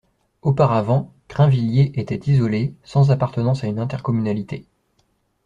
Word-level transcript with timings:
Auparavant, 0.41 1.13
Crainvilliers 1.27 1.91
était 1.93 2.19
isolée 2.31 2.73
sans 2.83 3.11
appartenance 3.11 3.63
à 3.63 3.67
une 3.67 3.77
intercommunalité. 3.77 4.65